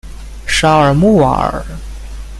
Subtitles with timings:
[0.47, 1.63] 沙尔穆瓦尔。